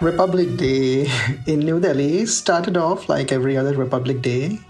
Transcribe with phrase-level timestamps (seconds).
[0.00, 1.10] Republic Day
[1.48, 4.60] in New Delhi started off like every other Republic Day.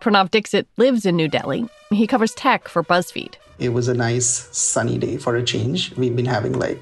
[0.00, 1.68] Pranav Dixit lives in New Delhi.
[1.90, 3.34] He covers tech for BuzzFeed.
[3.58, 5.92] It was a nice sunny day for a change.
[5.96, 6.80] We've been having like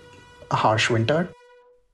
[0.50, 1.30] a harsh winter.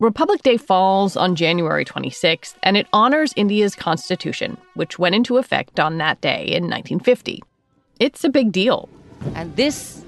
[0.01, 5.79] Republic Day falls on January 26th, and it honors India's constitution, which went into effect
[5.79, 7.45] on that day in 1950.
[8.01, 8.89] It's a big deal.
[9.37, 10.05] And this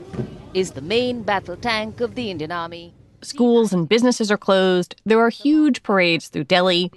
[0.54, 2.94] is the main battle tank of the Indian Army.
[3.24, 5.00] Schools and businesses are closed.
[5.04, 6.92] There are huge parades through Delhi.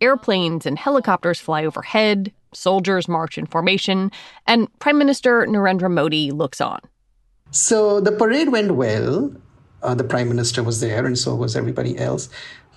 [0.00, 2.32] Airplanes and helicopters fly overhead.
[2.52, 4.10] Soldiers march in formation.
[4.46, 6.80] And Prime Minister Narendra Modi looks on.
[7.50, 9.32] So the parade went well.
[9.82, 12.28] Uh, the Prime Minister was there, and so was everybody else.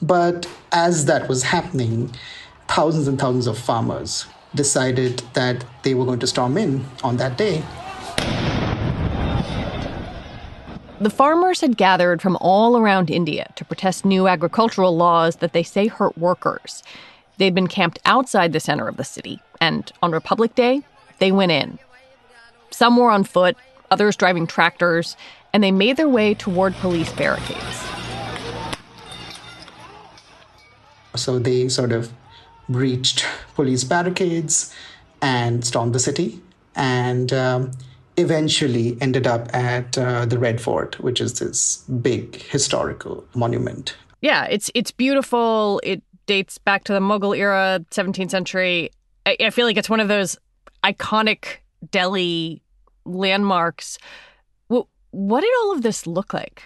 [0.02, 2.14] But as that was happening,
[2.70, 7.38] thousands and thousands of farmers decided that they were going to storm in on that
[7.38, 7.64] day.
[11.04, 15.62] The farmers had gathered from all around India to protest new agricultural laws that they
[15.62, 16.82] say hurt workers.
[17.38, 20.84] They'd been camped outside the center of the city, and on Republic Day,
[21.20, 21.78] they went in.
[22.70, 23.58] Some were on foot,
[23.92, 25.18] others driving tractors,
[25.52, 27.84] and they made their way toward police barricades.
[31.18, 32.14] So they sort of
[32.70, 33.26] breached
[33.56, 34.74] police barricades
[35.22, 36.40] and stormed the city.
[36.78, 37.72] And um,
[38.18, 43.96] eventually ended up at uh, the Red Fort, which is this big historical monument.
[44.22, 45.82] Yeah, it's it's beautiful.
[45.84, 48.92] It dates back to the Mughal era, 17th century.
[49.26, 50.38] I, I feel like it's one of those
[50.84, 51.58] iconic
[51.92, 52.62] Delhi
[53.06, 53.98] landmarks.
[54.70, 56.64] Well, what did all of this look like?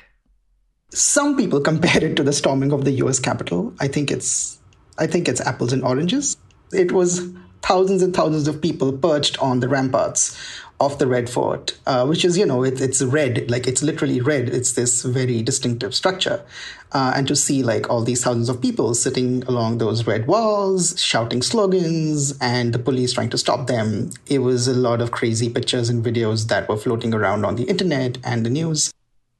[0.91, 3.19] Some people compare it to the storming of the U.S.
[3.19, 3.73] Capitol.
[3.79, 4.59] I think it's
[4.97, 6.37] I think it's apples and oranges.
[6.71, 7.21] It was
[7.67, 10.37] thousands and thousands of people perched on the ramparts
[10.79, 14.21] of the Red Fort, uh, which is, you know, it, it's red, like it's literally
[14.21, 14.47] red.
[14.47, 16.43] It's this very distinctive structure.
[16.91, 21.01] Uh, and to see like all these thousands of people sitting along those red walls,
[21.01, 25.49] shouting slogans, and the police trying to stop them, it was a lot of crazy
[25.49, 28.93] pictures and videos that were floating around on the internet and the news.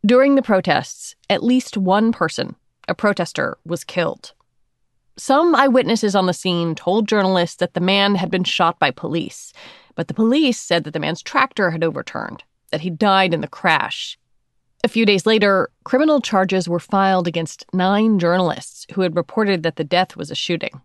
[0.06, 2.56] During the protests, at least one person,
[2.88, 4.34] a protester, was killed.
[5.18, 9.52] Some eyewitnesses on the scene told journalists that the man had been shot by police
[9.98, 13.48] but the police said that the man's tractor had overturned, that he died in the
[13.48, 14.18] crash.
[14.84, 19.76] A few days later, criminal charges were filed against nine journalists who had reported that
[19.76, 20.82] the death was a shooting.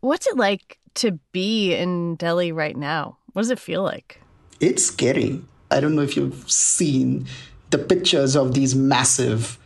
[0.00, 3.18] What's it like to be in Delhi right now?
[3.32, 4.20] What does it feel like?
[4.58, 5.40] It's scary.
[5.70, 7.28] I don't know if you've seen
[7.70, 9.58] the pictures of these massive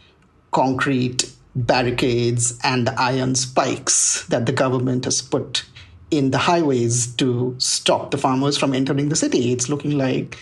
[0.51, 5.65] concrete barricades and the iron spikes that the government has put
[6.11, 9.53] in the highways to stop the farmers from entering the city.
[9.53, 10.39] It's looking like,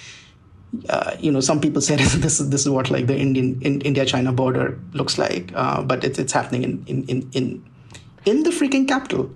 [0.88, 3.80] uh, you know, some people say this is this is what like the Indian in,
[3.82, 7.64] India China border looks like, uh, but it's it's happening in in in in
[8.26, 9.32] in the freaking capital.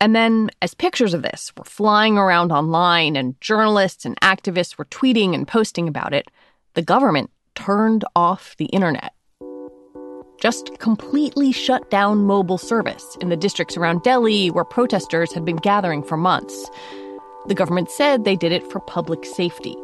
[0.00, 4.86] And then, as pictures of this were flying around online and journalists and activists were
[4.86, 6.28] tweeting and posting about it,
[6.74, 9.12] the government turned off the internet
[10.42, 15.54] just completely shut down mobile service in the districts around Delhi where protesters had been
[15.54, 16.68] gathering for months.
[17.46, 19.76] The government said they did it for public safety.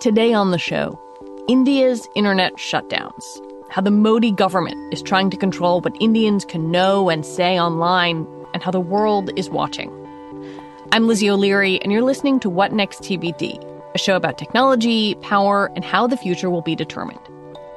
[0.00, 0.98] Today on the show,
[1.46, 3.22] India's internet shutdowns,
[3.70, 8.26] how the Modi government is trying to control what Indians can know and say online,
[8.52, 9.90] and how the world is watching.
[10.90, 13.62] I'm Lizzie O'Leary, and you're listening to What Next TBD,
[13.94, 17.31] a show about technology, power, and how the future will be determined.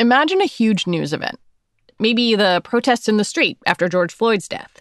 [0.00, 1.40] Imagine a huge news event.
[1.98, 4.80] Maybe the protests in the street after George Floyd's death.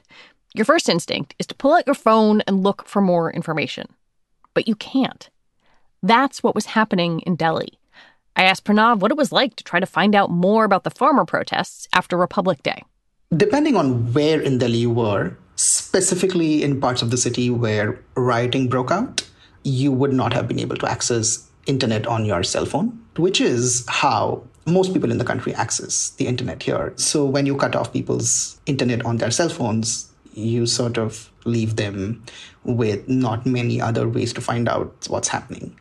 [0.53, 3.87] Your first instinct is to pull out your phone and look for more information.
[4.53, 5.27] But you can't.
[6.03, 7.79] That's what was happening in Delhi.
[8.35, 10.91] I asked Pranav what it was like to try to find out more about the
[10.91, 12.83] farmer protests after Republic Day.
[13.35, 18.69] Depending on where in Delhi you were, specifically in parts of the city where rioting
[18.69, 19.27] broke out,
[19.63, 23.83] you would not have been able to access internet on your cell phone, which is
[23.87, 26.93] how most people in the country access the internet here.
[26.97, 31.77] So when you cut off people's internet on their cell phones, you sort of leave
[31.77, 32.23] them
[32.63, 35.79] with not many other ways to find out what's happening.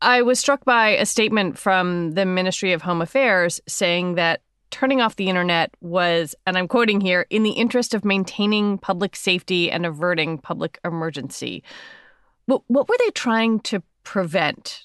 [0.00, 4.40] I was struck by a statement from the Ministry of Home Affairs saying that
[4.70, 9.14] turning off the internet was, and I'm quoting here, in the interest of maintaining public
[9.14, 11.62] safety and averting public emergency.
[12.46, 14.82] What, were they trying to prevent?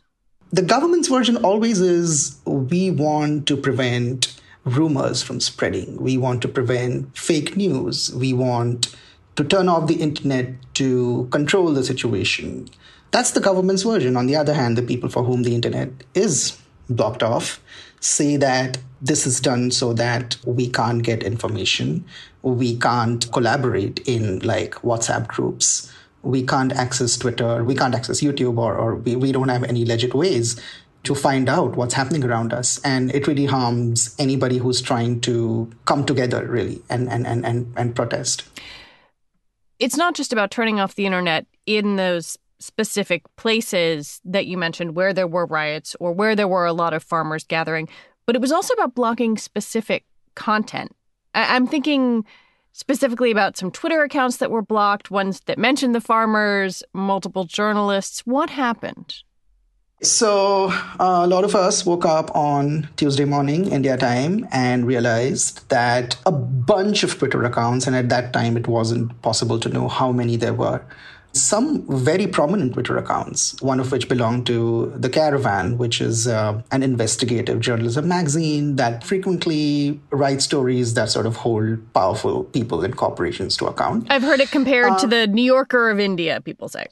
[0.52, 5.98] The government's version always is we want to prevent rumors from spreading.
[5.98, 8.14] We want to prevent fake news.
[8.16, 8.96] We want
[9.36, 12.70] to turn off the internet to control the situation.
[13.12, 14.16] That's the government's version.
[14.16, 16.58] On the other hand, the people for whom the internet is
[16.90, 17.62] blocked off
[18.00, 22.06] say that this is done so that we can't get information,
[22.42, 25.92] we can't collaborate in like WhatsApp groups,
[26.24, 29.86] we can't access Twitter, we can't access YouTube, or, or we, we don't have any
[29.86, 30.60] legit ways
[31.04, 32.80] to find out what's happening around us.
[32.84, 37.74] And it really harms anybody who's trying to come together, really, and, and, and, and,
[37.78, 38.44] and protest.
[39.80, 44.96] It's not just about turning off the internet in those specific places that you mentioned
[44.96, 47.88] where there were riots or where there were a lot of farmers gathering,
[48.26, 50.04] but it was also about blocking specific
[50.36, 50.96] content.
[51.36, 52.26] I- I'm thinking
[52.78, 58.20] specifically about some Twitter accounts that were blocked, ones that mentioned the farmers, multiple journalists.
[58.20, 59.24] What happened?
[60.04, 60.68] So,
[61.00, 66.18] uh, a lot of us woke up on Tuesday morning, India time, and realized that
[66.24, 70.12] a bunch of Twitter accounts, and at that time it wasn't possible to know how
[70.12, 70.86] many there were,
[71.42, 76.62] some very prominent Twitter accounts, one of which belonged to The Caravan, which is uh,
[76.72, 82.96] an investigative journalism magazine that frequently writes stories that sort of hold powerful people and
[82.96, 84.08] corporations to account.
[84.10, 86.88] I've heard it compared uh, to the New Yorker of India, people say.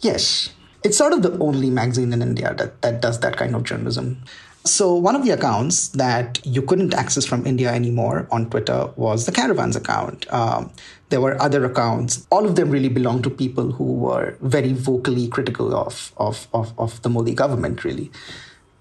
[0.00, 0.50] Yes.
[0.84, 4.22] It's sort of the only magazine in India that, that does that kind of journalism.
[4.66, 9.24] So, one of the accounts that you couldn't access from India anymore on Twitter was
[9.24, 10.32] the Caravans account.
[10.32, 10.72] Um,
[11.08, 12.26] there were other accounts.
[12.30, 16.72] All of them really belonged to people who were very vocally critical of, of, of,
[16.78, 18.10] of the Modi government, really.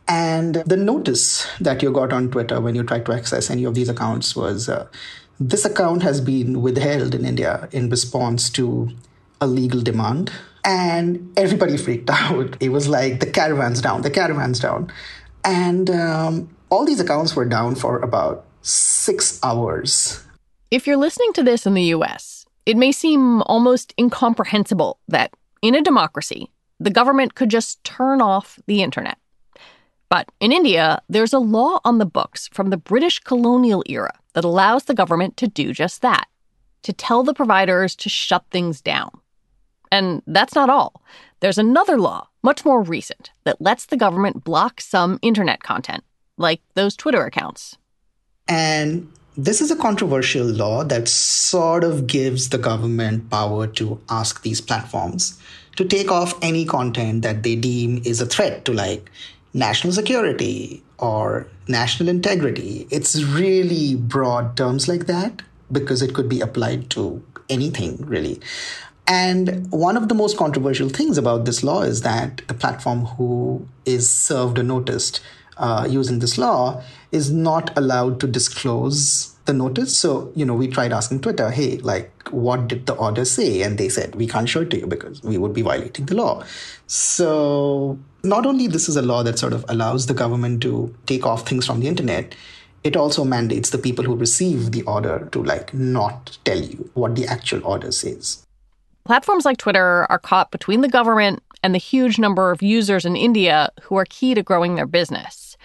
[0.08, 3.74] And the notice that you got on Twitter when you tried to access any of
[3.74, 4.88] these accounts was uh,
[5.40, 8.92] this account has been withheld in India in response to
[9.42, 10.32] a legal demand.
[10.64, 12.58] And everybody freaked out.
[12.60, 14.92] It was like the caravan's down, the caravan's down.
[15.44, 20.24] And um, all these accounts were down for about six hours.
[20.72, 25.32] If you're listening to this in the US, it may seem almost incomprehensible that
[25.62, 29.18] in a democracy, the government could just turn off the internet.
[30.10, 34.44] But in India, there's a law on the books from the British colonial era that
[34.44, 36.28] allows the government to do just that
[36.82, 39.10] to tell the providers to shut things down.
[39.92, 41.02] And that's not all.
[41.40, 46.04] There's another law, much more recent, that lets the government block some internet content,
[46.38, 47.78] like those Twitter accounts.
[48.48, 54.42] And this is a controversial law that sort of gives the government power to ask
[54.44, 55.40] these platforms
[55.76, 59.12] to take off any content that they deem is a threat to, like,
[59.54, 62.88] national security or national integrity.
[62.90, 68.40] It's really broad terms like that because it could be applied to anything, really.
[69.08, 73.68] And one of the most controversial things about this law is that the platform who
[73.86, 75.20] is served or noticed
[75.58, 76.84] uh, using this law
[77.16, 79.98] is not allowed to disclose the notice.
[79.98, 83.62] So, you know, we tried asking Twitter, hey, like, what did the order say?
[83.62, 86.16] And they said, we can't show it to you because we would be violating the
[86.16, 86.44] law.
[86.88, 91.26] So, not only this is a law that sort of allows the government to take
[91.26, 92.36] off things from the internet,
[92.84, 97.16] it also mandates the people who receive the order to like not tell you what
[97.16, 98.46] the actual order says.
[99.06, 103.16] Platforms like Twitter are caught between the government and the huge number of users in
[103.16, 105.58] India who are key to growing their business.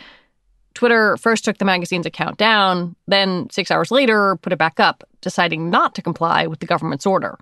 [0.75, 5.05] Twitter first took the magazine's account down, then, six hours later, put it back up,
[5.21, 7.39] deciding not to comply with the government's order.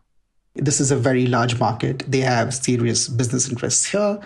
[0.54, 2.04] This is a very large market.
[2.08, 4.18] They have serious business interests here.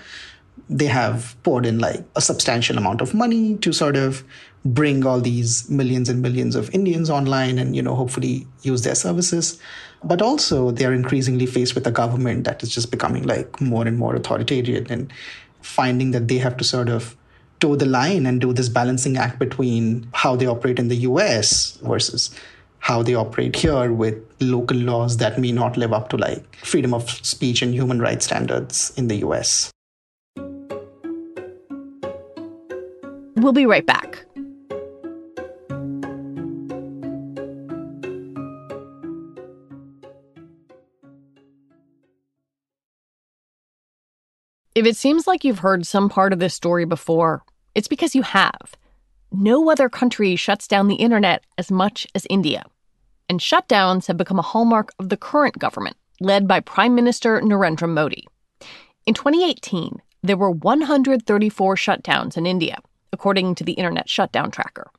[0.69, 4.25] They have poured in like a substantial amount of money to sort of
[4.65, 8.95] bring all these millions and millions of Indians online and, you know, hopefully use their
[8.95, 9.59] services.
[10.05, 13.99] But also, they're increasingly faced with a government that is just becoming like more and
[13.99, 15.13] more authoritarian and
[15.61, 17.17] finding that they have to sort of
[17.63, 21.79] toe the line and do this balancing act between how they operate in the US
[21.83, 22.31] versus
[22.81, 26.93] how they operate here with local laws that may not live up to like freedom
[26.93, 29.71] of speech and human rights standards in the US.
[33.37, 34.25] We'll be right back.
[44.75, 47.43] If it seems like you've heard some part of this story before,
[47.75, 48.75] it's because you have.
[49.31, 52.65] No other country shuts down the internet as much as India.
[53.29, 57.89] And shutdowns have become a hallmark of the current government, led by Prime Minister Narendra
[57.89, 58.27] Modi.
[59.07, 62.79] In 2018, there were 134 shutdowns in India,
[63.13, 64.91] according to the Internet Shutdown Tracker.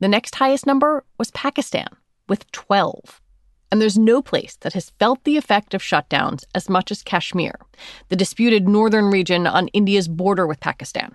[0.00, 1.88] The next highest number was Pakistan,
[2.28, 3.20] with 12.
[3.70, 7.54] And there's no place that has felt the effect of shutdowns as much as Kashmir,
[8.08, 11.14] the disputed northern region on India's border with Pakistan.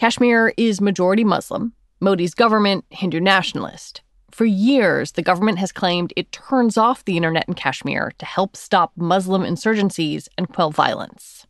[0.00, 4.00] Kashmir is majority Muslim, Modi's government Hindu nationalist.
[4.30, 8.56] For years, the government has claimed it turns off the internet in Kashmir to help
[8.56, 11.46] stop Muslim insurgencies and quell violence.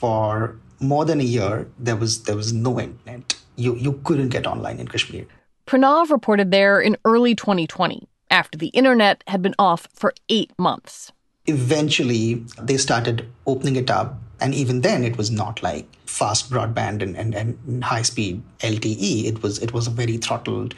[0.00, 3.36] For more than a year, there was there was no internet.
[3.54, 5.26] You you couldn't get online in Kashmir.
[5.68, 11.12] Pranav reported there in early 2020 after the internet had been off for eight months.
[11.46, 14.18] Eventually, they started opening it up.
[14.40, 19.24] And even then, it was not like fast broadband and, and, and high speed LTE.
[19.24, 20.74] It was, it was a very throttled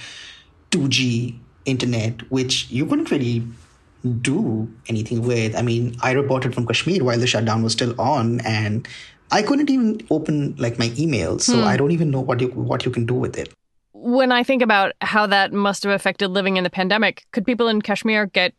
[0.71, 3.43] 2G internet, which you couldn't really
[4.21, 5.57] do anything with.
[5.57, 8.87] I mean, I reported from Kashmir while the shutdown was still on, and
[9.31, 11.43] I couldn't even open like my emails.
[11.43, 11.65] So hmm.
[11.65, 13.53] I don't even know what you what you can do with it
[14.07, 17.67] when I think about how that must have affected living in the pandemic, could people
[17.67, 18.55] in Kashmir get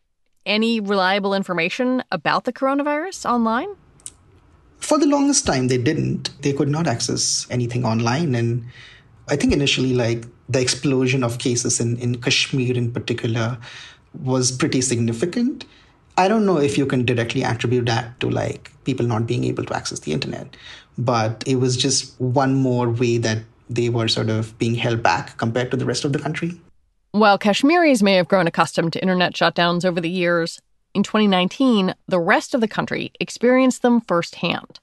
[0.45, 3.69] any reliable information about the coronavirus online?
[4.79, 6.29] For the longest time, they didn't.
[6.41, 8.35] They could not access anything online.
[8.35, 8.65] And
[9.27, 13.57] I think initially, like the explosion of cases in, in Kashmir in particular
[14.23, 15.65] was pretty significant.
[16.17, 19.63] I don't know if you can directly attribute that to like people not being able
[19.65, 20.55] to access the internet,
[20.97, 25.37] but it was just one more way that they were sort of being held back
[25.37, 26.59] compared to the rest of the country.
[27.11, 30.59] While Kashmiris may have grown accustomed to internet shutdowns over the years,
[30.93, 34.79] in 2019, the rest of the country experienced them firsthand.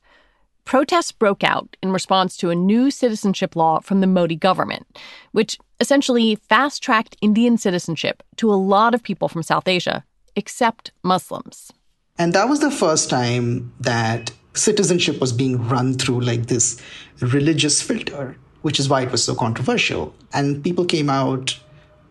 [0.64, 4.86] Protests broke out in response to a new citizenship law from the Modi government,
[5.32, 10.04] which essentially fast tracked Indian citizenship to a lot of people from South Asia,
[10.36, 11.70] except Muslims.
[12.16, 16.80] And that was the first time that citizenship was being run through like this
[17.20, 20.14] religious filter which is why it was so controversial.
[20.32, 21.60] And people came out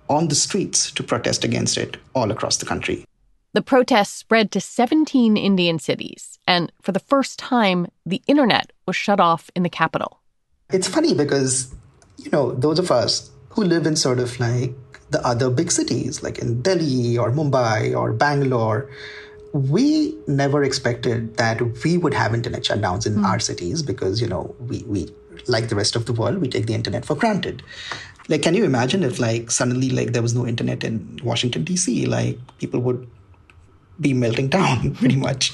[0.08, 3.06] on the streets to protest against it all across the country.
[3.54, 8.96] The protests spread to 17 Indian cities, and for the first time, the internet was
[8.96, 10.22] shut off in the capital.
[10.72, 11.72] It's funny because,
[12.18, 14.74] you know, those of us who live in sort of like
[15.12, 18.90] the other big cities, like in Delhi or Mumbai or Bangalore,
[19.54, 23.24] we never expected that we would have internet shutdowns in mm.
[23.24, 25.14] our cities because, you know, we, we
[25.48, 27.62] like the rest of the world, we take the internet for granted.
[28.30, 32.08] Like, can you imagine if like suddenly like there was no internet in Washington D.C.
[32.08, 33.08] Like people would
[34.00, 35.54] be melting down pretty much.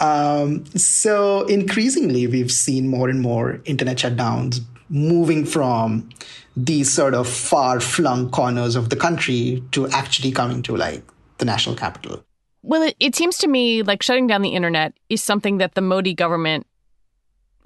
[0.00, 6.08] Um, so increasingly, we've seen more and more internet shutdowns moving from
[6.56, 11.02] these sort of far flung corners of the country to actually coming to like
[11.38, 12.24] the national capital.
[12.62, 15.80] Well, it, it seems to me like shutting down the internet is something that the
[15.80, 16.66] Modi government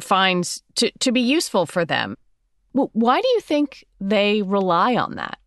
[0.00, 2.16] finds to, to be useful for them.
[2.72, 5.38] Why do you think they rely on that?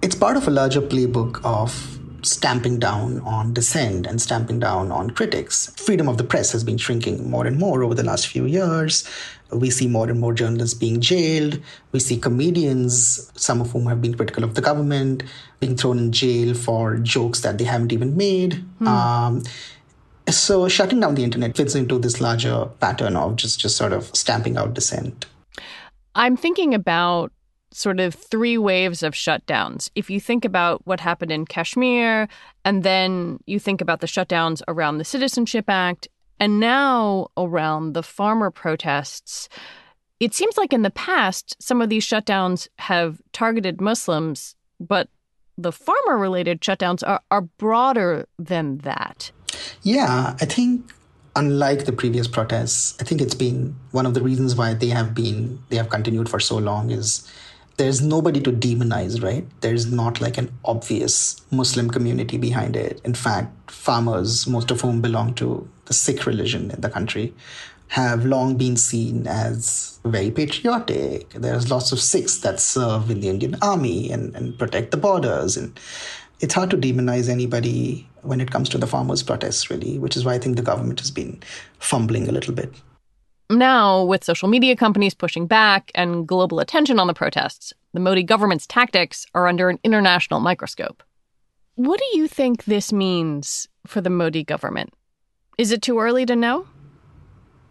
[0.00, 5.10] It's part of a larger playbook of stamping down on dissent and stamping down on
[5.10, 5.72] critics.
[5.76, 9.08] Freedom of the press has been shrinking more and more over the last few years.
[9.50, 11.60] We see more and more journalists being jailed.
[11.92, 15.24] We see comedians, some of whom have been critical of the government,
[15.60, 18.54] being thrown in jail for jokes that they haven't even made.
[18.78, 18.88] Hmm.
[18.88, 19.42] Um,
[20.28, 24.14] so shutting down the internet fits into this larger pattern of just just sort of
[24.14, 25.26] stamping out dissent.
[26.14, 27.32] I'm thinking about
[27.74, 29.90] sort of three waves of shutdowns.
[29.94, 32.28] If you think about what happened in Kashmir,
[32.64, 38.02] and then you think about the shutdowns around the Citizenship Act, and now around the
[38.02, 39.48] farmer protests,
[40.20, 45.08] it seems like in the past, some of these shutdowns have targeted Muslims, but
[45.58, 49.30] the farmer related shutdowns are, are broader than that.
[49.82, 50.92] Yeah, I think
[51.36, 55.14] unlike the previous protests, I think it's been one of the reasons why they have
[55.14, 57.30] been they have continued for so long is
[57.82, 59.44] there's nobody to demonize, right?
[59.60, 63.00] There's not like an obvious Muslim community behind it.
[63.04, 67.34] In fact, farmers, most of whom belong to the Sikh religion in the country,
[67.88, 71.30] have long been seen as very patriotic.
[71.30, 75.56] There's lots of Sikhs that serve in the Indian army and, and protect the borders.
[75.56, 75.78] And
[76.38, 80.24] it's hard to demonize anybody when it comes to the farmers' protests, really, which is
[80.24, 81.42] why I think the government has been
[81.80, 82.72] fumbling a little bit.
[83.52, 88.22] Now, with social media companies pushing back and global attention on the protests, the Modi
[88.22, 91.02] government's tactics are under an international microscope.
[91.74, 94.94] What do you think this means for the Modi government?
[95.58, 96.66] Is it too early to know?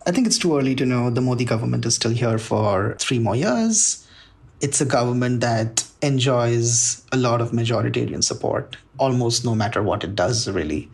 [0.06, 1.10] I think it's too early to know.
[1.10, 4.08] The Modi government is still here for three more years.
[4.62, 10.16] It's a government that enjoys a lot of majoritarian support, almost no matter what it
[10.16, 10.92] does, really.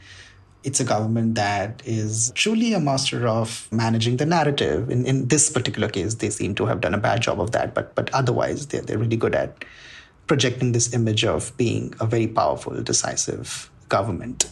[0.63, 4.89] It's a government that is truly a master of managing the narrative.
[4.89, 7.73] In, in this particular case, they seem to have done a bad job of that,
[7.73, 9.63] but, but otherwise, they're, they're really good at
[10.27, 14.49] projecting this image of being a very powerful, decisive government.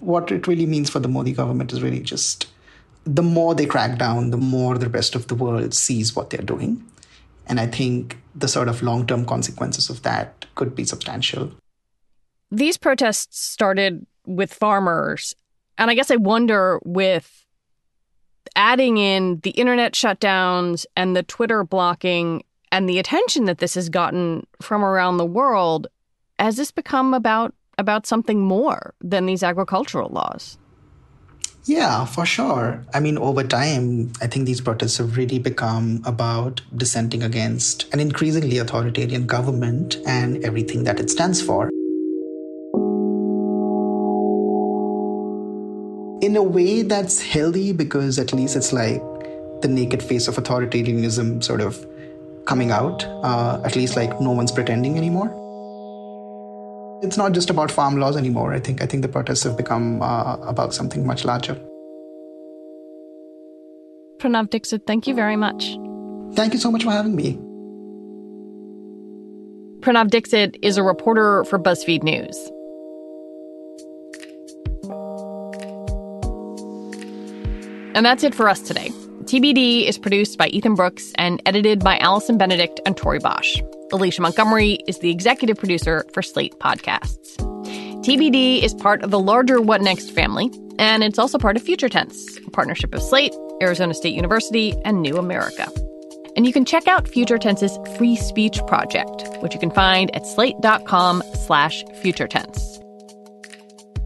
[0.00, 2.48] What it really means for the Modi government is really just
[3.04, 6.42] the more they crack down, the more the rest of the world sees what they're
[6.42, 6.84] doing.
[7.46, 11.52] And I think the sort of long term consequences of that could be substantial.
[12.50, 15.34] These protests started with farmers.
[15.78, 17.44] And I guess I wonder with
[18.54, 23.88] adding in the internet shutdowns and the Twitter blocking and the attention that this has
[23.88, 25.86] gotten from around the world,
[26.38, 30.56] has this become about about something more than these agricultural laws?
[31.64, 32.84] Yeah, for sure.
[32.94, 37.98] I mean, over time, I think these protests have really become about dissenting against an
[38.00, 41.68] increasingly authoritarian government and everything that it stands for.
[46.26, 49.00] In a way that's healthy because at least it's like
[49.62, 51.86] the naked face of authoritarianism sort of
[52.46, 53.04] coming out.
[53.22, 55.28] Uh, at least like no one's pretending anymore.
[57.04, 58.52] It's not just about farm laws anymore.
[58.52, 61.54] I think I think the protests have become uh, about something much larger.
[64.18, 65.76] Pranav Dixit, thank you very much.
[66.34, 67.38] Thank you so much for having me.
[69.80, 72.36] Pranav Dixit is a reporter for BuzzFeed News.
[77.96, 78.90] And that's it for us today.
[79.24, 83.58] TBD is produced by Ethan Brooks and edited by Allison Benedict and Tori Bosch.
[83.90, 87.38] Alicia Montgomery is the executive producer for Slate Podcasts.
[88.04, 91.88] TBD is part of the larger What Next family, and it's also part of Future
[91.88, 95.66] Tense, a partnership of Slate, Arizona State University, and New America.
[96.36, 100.26] And you can check out Future Tense's free speech project, which you can find at
[100.26, 102.78] slate.com slash future tense.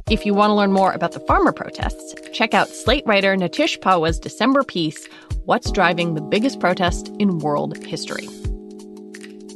[0.08, 3.78] If you want to learn more about the farmer protests, check out Slate writer Nitish
[3.80, 5.06] Pahwa's December piece,
[5.44, 8.26] What's Driving the Biggest Protest in World History.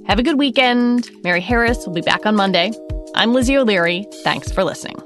[0.07, 1.11] Have a good weekend.
[1.23, 2.73] Mary Harris will be back on Monday.
[3.15, 4.05] I'm Lizzie O'Leary.
[4.23, 5.01] Thanks for listening.